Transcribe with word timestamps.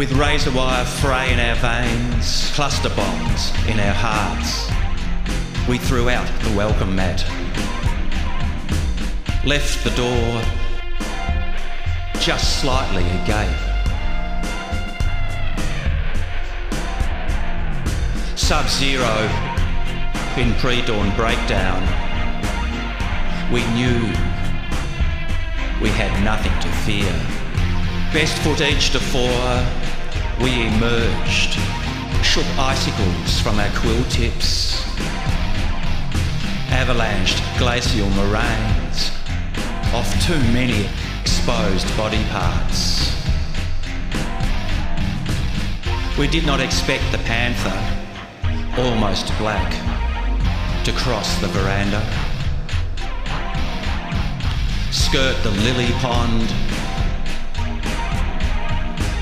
with 0.00 0.12
razor 0.12 0.50
wire 0.52 0.86
fray 0.86 1.30
in 1.30 1.38
our 1.38 1.56
veins, 1.56 2.50
cluster 2.54 2.88
bombs 2.96 3.50
in 3.66 3.78
our 3.78 3.92
hearts. 3.92 4.70
We 5.68 5.76
threw 5.76 6.08
out 6.08 6.26
the 6.42 6.56
welcome 6.56 6.96
mat, 6.96 7.22
left 9.44 9.84
the 9.84 9.90
door 9.90 10.42
just 12.18 12.62
slightly 12.62 13.04
agape. 13.20 13.54
Sub 18.38 18.66
zero 18.70 19.28
in 20.38 20.54
pre 20.60 20.80
dawn 20.86 21.14
breakdown, 21.14 21.82
we 23.52 23.60
knew 23.74 24.00
we 25.82 25.90
had 25.90 26.24
nothing 26.24 26.58
to 26.62 26.68
fear. 26.86 27.12
Best 28.14 28.38
foot 28.38 28.60
to 28.60 28.98
four, 28.98 29.79
we 30.42 30.66
emerged, 30.66 31.58
shook 32.24 32.46
icicles 32.58 33.40
from 33.40 33.58
our 33.58 33.70
quill 33.80 34.02
tips, 34.04 34.82
avalanched 36.70 37.42
glacial 37.58 38.08
moraines. 38.10 39.10
Off 39.92 40.08
too 40.26 40.38
many 40.52 40.88
exposed 41.20 41.94
body 41.96 42.24
parts. 42.30 43.12
We 46.18 46.26
did 46.26 46.46
not 46.46 46.60
expect 46.60 47.02
the 47.12 47.18
panther, 47.18 47.76
almost 48.80 49.36
black, 49.36 49.70
to 50.84 50.92
cross 50.92 51.38
the 51.40 51.48
veranda, 51.48 52.00
skirt 54.90 55.36
the 55.42 55.50
lily 55.50 55.90
pond, 56.00 56.48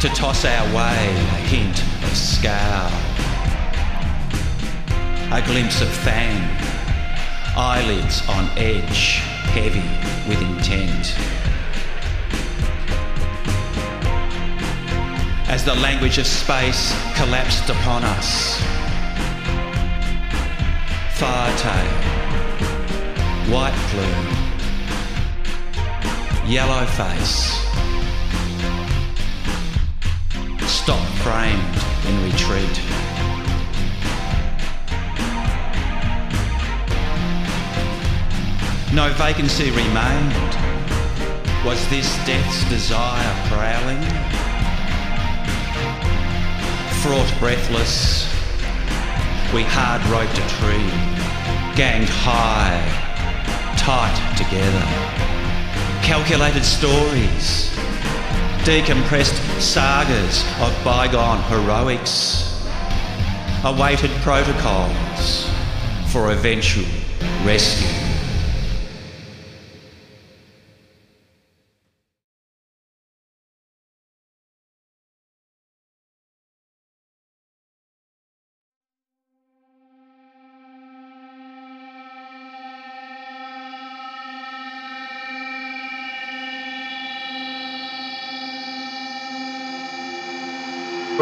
to 0.00 0.08
toss 0.10 0.44
our 0.44 0.66
way 0.76 1.08
a 1.08 1.40
hint 1.48 1.82
of 2.04 2.14
scowl, 2.14 2.90
a 5.32 5.42
glimpse 5.46 5.80
of 5.80 5.88
fang, 5.88 6.36
eyelids 7.56 8.20
on 8.28 8.44
edge, 8.58 9.20
heavy 9.54 9.88
with 10.28 10.40
intent. 10.42 11.14
As 15.48 15.64
the 15.64 15.74
language 15.76 16.18
of 16.18 16.26
space 16.26 16.92
collapsed 17.16 17.70
upon 17.70 18.04
us, 18.04 18.60
firetail, 21.14 21.90
white 23.50 23.72
plume, 23.88 24.28
yellow 26.46 26.84
face, 26.84 27.65
stop 30.86 31.04
framed 31.18 31.76
in 32.06 32.14
retreat. 32.22 32.80
No 38.94 39.12
vacancy 39.14 39.72
remained. 39.72 40.32
Was 41.66 41.84
this 41.90 42.06
death's 42.24 42.62
desire 42.70 43.34
prowling? 43.48 44.00
Fraught 47.02 47.34
breathless, 47.40 48.32
we 49.52 49.64
hard 49.64 50.06
roped 50.06 50.38
a 50.38 50.46
tree, 50.60 50.86
ganged 51.74 52.08
high, 52.08 52.78
tight 53.76 54.36
together. 54.36 54.86
Calculated 56.04 56.64
stories, 56.64 57.75
decompressed 58.66 59.60
sagas 59.60 60.42
of 60.60 60.74
bygone 60.84 61.40
heroics, 61.44 62.60
awaited 63.62 64.10
protocols 64.22 65.48
for 66.10 66.32
eventual 66.32 66.84
rescue. 67.44 68.05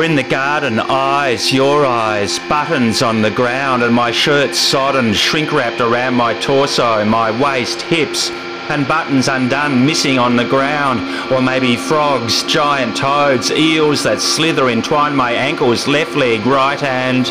In 0.05 0.17
the 0.17 0.23
garden, 0.23 0.81
eyes, 0.81 1.51
your 1.51 1.87
eyes, 1.87 2.39
buttons 2.41 3.01
on 3.01 3.23
the 3.23 3.31
ground, 3.31 3.83
and 3.83 3.95
my 3.95 4.11
shirt 4.11 4.55
sodden, 4.55 5.15
shrink 5.15 5.51
wrapped 5.51 5.81
around 5.81 6.13
my 6.13 6.39
torso, 6.41 7.03
my 7.07 7.31
waist, 7.41 7.81
hips, 7.81 8.29
and 8.69 8.87
buttons 8.87 9.29
undone, 9.29 9.87
missing 9.87 10.19
on 10.19 10.37
the 10.37 10.45
ground. 10.45 11.01
Or 11.33 11.41
maybe 11.41 11.75
frogs, 11.77 12.43
giant 12.43 12.99
toads, 12.99 13.51
eels 13.51 14.03
that 14.03 14.21
slither 14.21 14.69
entwine 14.69 15.17
my 15.17 15.33
ankles, 15.33 15.89
left 15.89 16.15
leg, 16.17 16.45
right 16.45 16.79
hand. 16.79 17.29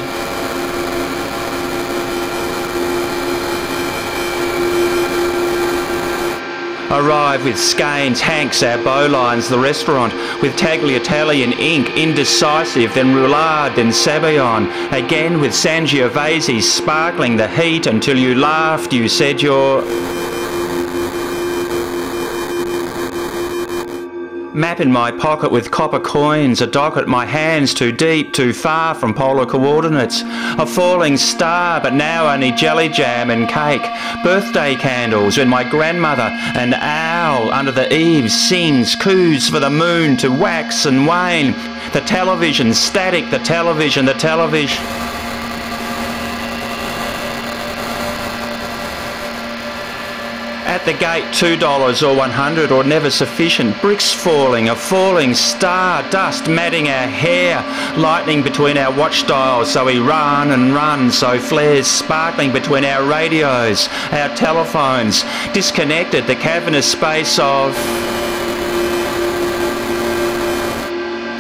Arrive 6.94 7.44
with 7.44 7.58
skeins, 7.58 8.22
hanks, 8.22 8.62
our 8.62 8.78
bowlines, 8.78 9.50
the 9.50 9.58
restaurant, 9.58 10.14
with 10.44 10.56
tagliatelle 10.56 11.44
in 11.44 11.52
ink, 11.54 11.90
indecisive, 11.98 12.94
then 12.94 13.16
roulade, 13.16 13.76
then 13.76 13.88
sabayon, 13.88 14.68
again 14.92 15.42
with 15.42 15.54
Sangiovese 15.54 16.62
sparkling 16.62 17.36
the 17.36 17.48
heat 17.48 17.88
until 17.88 18.16
you 18.16 18.36
laughed, 18.36 18.94
you 18.94 19.10
said 19.10 19.42
your... 19.42 20.23
Map 24.54 24.80
in 24.80 24.92
my 24.92 25.10
pocket 25.12 25.52
with 25.52 25.72
copper 25.72 26.00
coins, 26.00 26.62
a 26.62 26.68
docket 26.68 27.08
my 27.08 27.26
hands 27.26 27.74
too 27.74 27.92
deep, 27.92 28.34
too 28.34 28.54
far 28.54 28.94
from 28.94 29.16
polar 29.16 29.48
coordinates. 29.48 30.22
A 30.60 30.66
falling 30.68 31.18
star, 31.18 31.82
but 31.82 31.96
now 31.96 32.32
only 32.32 32.52
jelly 32.52 32.88
jam 32.88 33.32
and 33.32 33.50
cake. 33.50 33.82
Birthday 34.24 34.76
candles 34.76 35.40
when 35.40 35.50
my 35.50 35.64
grandmother, 35.68 36.30
an 36.56 36.76
owl 36.76 37.52
under 37.52 37.72
the 37.72 37.92
eaves, 37.92 38.32
sings, 38.32 38.96
coos 38.96 39.50
for 39.50 39.60
the 39.60 39.72
moon 39.72 40.18
to 40.18 40.30
wax 40.30 40.86
and 40.86 41.08
wane. 41.08 41.54
The 41.92 42.02
television, 42.06 42.76
static, 42.76 43.32
the 43.32 43.40
television, 43.40 44.06
the 44.06 44.14
television. 44.14 44.84
The 50.86 50.92
gate, 50.92 51.24
$2 51.32 52.04
or 52.04 52.14
100 52.14 52.72
or 52.72 52.84
never 52.84 53.10
sufficient. 53.10 53.80
Bricks 53.82 54.12
falling, 54.12 54.68
a 54.68 54.76
falling 54.76 55.34
star, 55.34 56.04
dust 56.10 56.50
matting 56.50 56.90
our 56.90 57.08
hair, 57.08 57.64
lightning 57.98 58.44
between 58.44 58.78
our 58.78 58.94
watch 58.94 59.26
dials, 59.26 59.72
so 59.72 59.86
we 59.86 60.00
run 60.00 60.52
and 60.52 60.74
run, 60.74 61.10
so 61.10 61.40
flares 61.40 61.88
sparkling 61.88 62.52
between 62.52 62.84
our 62.84 63.08
radios, 63.08 63.88
our 64.12 64.36
telephones, 64.36 65.24
disconnected 65.54 66.28
the 66.28 66.36
cavernous 66.36 66.92
space 66.92 67.40
of... 67.40 67.74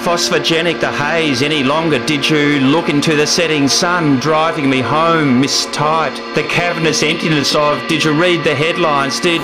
phosphogenic 0.04 0.82
the 0.82 0.92
haze 0.92 1.42
any 1.42 1.64
longer. 1.64 1.98
Did 2.06 2.30
you 2.30 2.60
look 2.60 2.90
into 2.90 3.16
the 3.16 3.26
setting 3.26 3.70
sun 3.70 4.20
driving 4.20 4.70
me 4.70 4.82
home 4.82 5.42
mistyped 5.42 6.36
the 6.36 6.44
cavernous 6.44 7.02
emptiness 7.04 7.56
of 7.56 7.80
did 7.88 8.04
you 8.04 8.12
read 8.12 8.44
the 8.44 8.54
headlines? 8.54 9.22
Did 9.22 9.40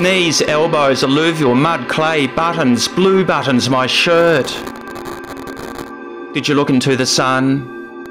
knees 0.00 0.40
elbows 0.40 1.02
alluvial 1.02 1.54
mud 1.54 1.88
clay 1.90 2.26
buttons 2.26 2.88
blue 2.88 3.22
buttons 3.22 3.68
my 3.68 3.86
shirt. 3.86 4.46
Did 6.32 6.48
you 6.48 6.54
look 6.54 6.70
into 6.70 6.96
the 6.96 7.04
sun? 7.04 8.04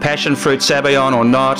Passion 0.00 0.34
fruit 0.34 0.58
sabayon 0.58 1.14
or 1.14 1.24
not? 1.24 1.58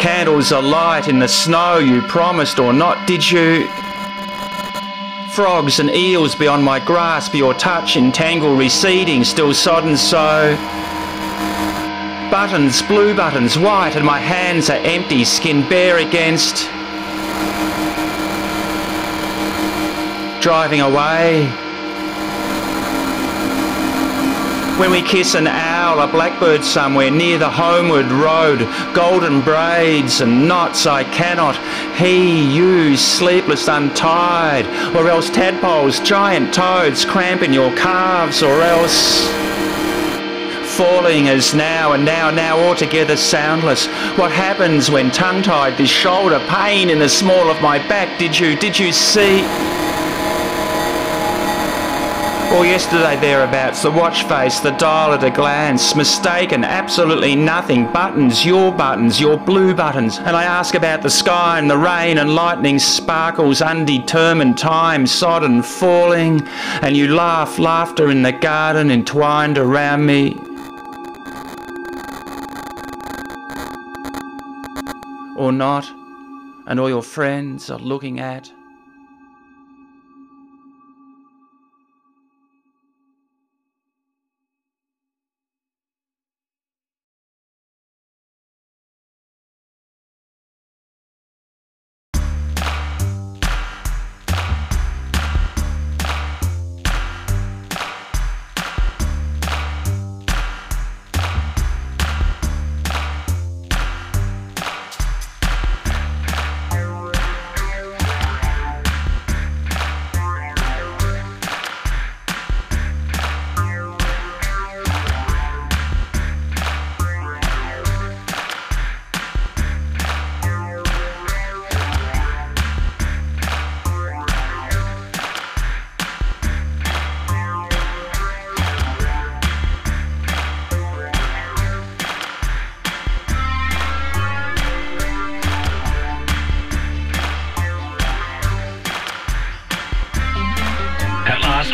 Candles 0.00 0.50
alight 0.52 1.08
in 1.08 1.18
the 1.18 1.28
snow 1.28 1.76
you 1.76 2.00
promised 2.08 2.58
or 2.58 2.72
not. 2.72 3.06
Did 3.06 3.30
you 3.30 3.68
frogs 5.30 5.78
and 5.78 5.90
eels 5.90 6.34
beyond 6.34 6.64
my 6.64 6.80
grasp, 6.80 7.34
your 7.34 7.54
touch 7.54 7.96
entangled, 7.96 8.58
receding, 8.58 9.22
still 9.22 9.54
sodden 9.54 9.96
so. 9.96 10.56
Buttons, 12.30 12.82
blue 12.82 13.14
buttons, 13.14 13.56
white, 13.56 13.94
and 13.94 14.04
my 14.04 14.18
hands 14.18 14.70
are 14.70 14.78
empty, 14.78 15.24
skin 15.24 15.68
bare 15.68 15.98
against. 15.98 16.66
Driving 20.42 20.80
away. 20.80 21.46
When 24.80 24.90
we 24.90 25.02
kiss 25.02 25.34
an 25.34 25.46
owl, 25.46 25.79
a 25.98 26.06
blackbird 26.06 26.62
somewhere 26.64 27.10
near 27.10 27.38
the 27.38 27.50
homeward 27.50 28.10
road, 28.12 28.60
golden 28.94 29.40
braids 29.40 30.20
and 30.20 30.46
knots 30.46 30.86
I 30.86 31.04
cannot 31.04 31.56
He, 31.96 32.54
you, 32.54 32.96
sleepless, 32.96 33.66
untied, 33.68 34.66
or 34.96 35.08
else 35.08 35.28
tadpoles, 35.30 36.00
giant 36.00 36.54
toads 36.54 37.04
cramping 37.04 37.52
your 37.52 37.74
calves, 37.76 38.42
or 38.42 38.62
else 38.62 39.28
falling 40.76 41.28
as 41.28 41.54
now 41.54 41.92
and 41.92 42.04
now, 42.04 42.28
and 42.28 42.36
now 42.36 42.58
altogether 42.58 43.16
soundless. 43.16 43.86
What 44.16 44.30
happens 44.30 44.90
when 44.90 45.10
tongue-tied, 45.10 45.76
this 45.76 45.90
shoulder 45.90 46.38
pain 46.48 46.88
in 46.88 46.98
the 46.98 47.08
small 47.08 47.50
of 47.50 47.60
my 47.60 47.78
back? 47.88 48.18
Did 48.18 48.38
you, 48.38 48.56
did 48.56 48.78
you 48.78 48.92
see? 48.92 49.89
Or 52.52 52.66
yesterday 52.66 53.14
thereabouts, 53.20 53.82
the 53.82 53.92
watch 53.92 54.24
face, 54.24 54.58
the 54.58 54.72
dial 54.72 55.14
at 55.14 55.22
a 55.22 55.30
glance, 55.30 55.94
mistaken, 55.94 56.64
absolutely 56.64 57.36
nothing, 57.36 57.90
buttons, 57.92 58.44
your 58.44 58.72
buttons, 58.72 59.20
your 59.20 59.38
blue 59.38 59.72
buttons. 59.72 60.18
And 60.18 60.36
I 60.36 60.42
ask 60.42 60.74
about 60.74 61.00
the 61.02 61.10
sky 61.10 61.60
and 61.60 61.70
the 61.70 61.78
rain 61.78 62.18
and 62.18 62.34
lightning 62.34 62.80
sparkles, 62.80 63.62
undetermined 63.62 64.58
time, 64.58 65.06
sodden, 65.06 65.62
falling, 65.62 66.42
and 66.82 66.96
you 66.96 67.14
laugh, 67.14 67.58
laughter 67.60 68.10
in 68.10 68.22
the 68.22 68.32
garden 68.32 68.90
entwined 68.90 69.56
around 69.56 70.04
me. 70.04 70.34
Or 75.36 75.52
not, 75.52 75.88
and 76.66 76.80
all 76.80 76.88
your 76.88 77.02
friends 77.02 77.70
are 77.70 77.78
looking 77.78 78.18
at. 78.18 78.52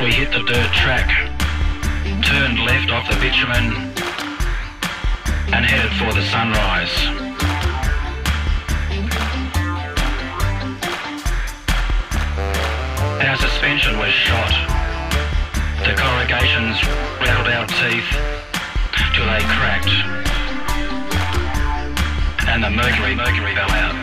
We 0.07 0.13
hit 0.13 0.31
the 0.31 0.39
dirt 0.39 0.73
track, 0.73 1.11
turned 2.23 2.61
left 2.61 2.93
off 2.93 3.11
the 3.11 3.17
bitumen, 3.19 3.75
and 5.53 5.67
headed 5.67 5.91
for 5.99 6.15
the 6.15 6.23
sunrise. 6.31 6.95
Our 13.19 13.37
suspension 13.37 13.99
was 13.99 14.13
shot. 14.13 14.55
The 15.83 15.99
corrugations 15.99 16.79
rattled 17.19 17.51
our 17.51 17.67
teeth 17.67 18.07
till 19.11 19.27
they 19.27 19.43
cracked. 19.59 19.91
And 22.47 22.63
the 22.63 22.71
mercury, 22.71 23.17
mercury 23.17 23.57
fell 23.57 23.71
out. 23.73 23.97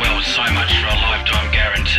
Well, 0.00 0.22
so 0.22 0.42
much 0.54 0.72
for 0.80 0.88
a 0.88 0.98
lifetime 1.04 1.52
guarantee. 1.52 1.95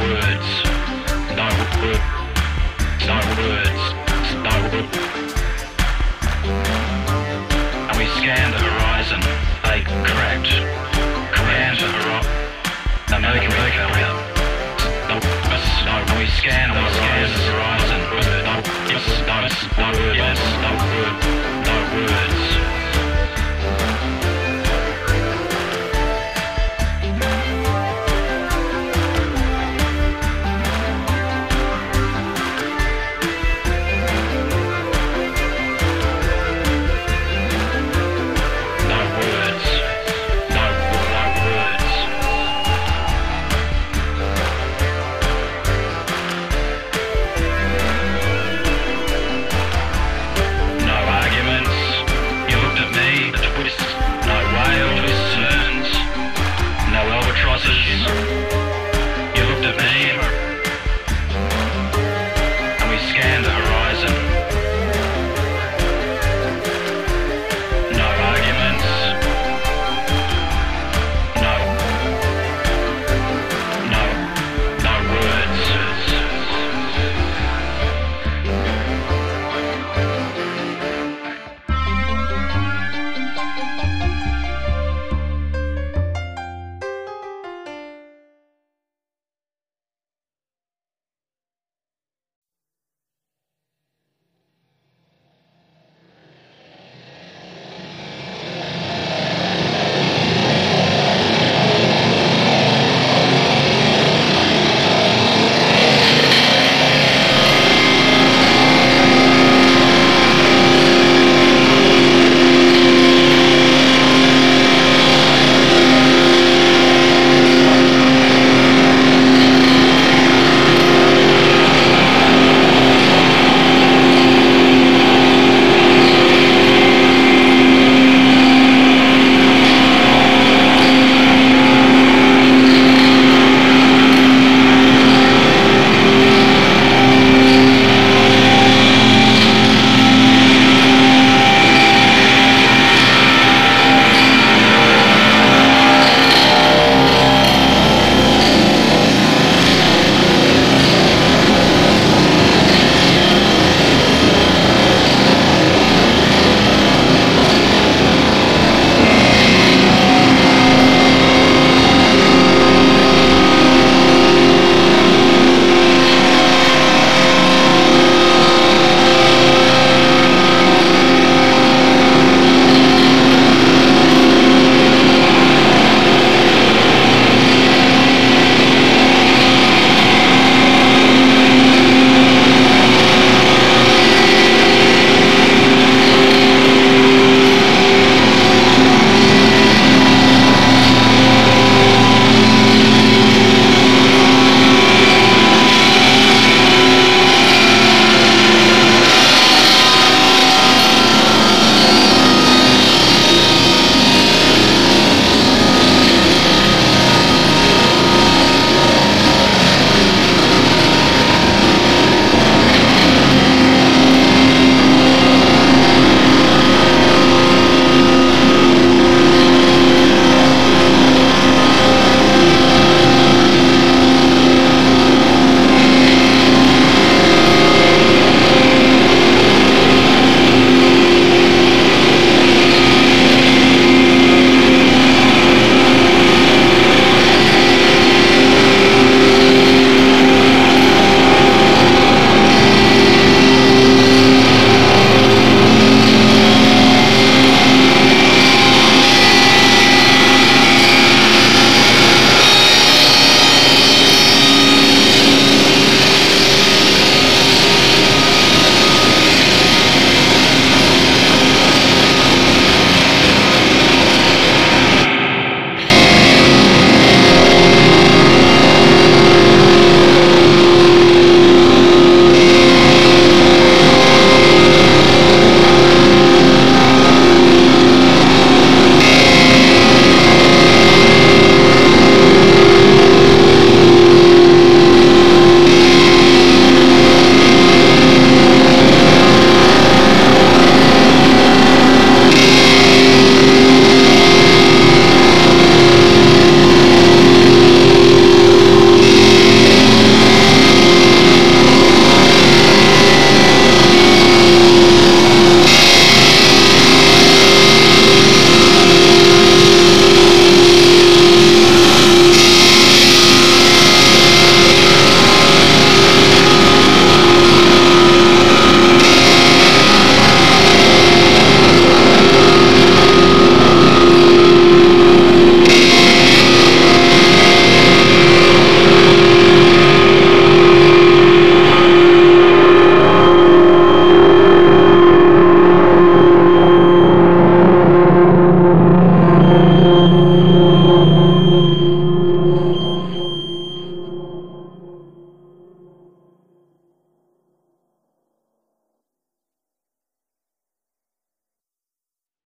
words. 0.00 0.48
Start 1.32 1.54
with 1.58 1.72
words. 1.82 2.06
Start 3.02 3.24
with 3.28 3.40
words. 3.46 3.82
Start 4.30 4.60
with 4.62 4.72
words. 4.74 5.32
And 7.88 7.96
we 7.98 8.06
scan 8.18 8.50
the 8.50 8.58
horizon. 8.58 9.20
They 9.66 9.80
cracked. 10.06 10.52
Cracked 11.34 11.80
the 11.80 11.88
horizon. 11.88 12.32
The 13.08 13.18
Milky 13.18 13.48
Way 13.48 13.70
fell 13.74 13.94
out. 14.04 14.28
We 16.18 16.26
scan 16.26 16.68
the 16.70 16.80
horizon. 16.80 17.28
Yes, 18.88 19.06
words. 19.18 20.42
no 20.58 20.70
words. 20.94 21.22
No 21.66 21.76
words. 21.94 22.47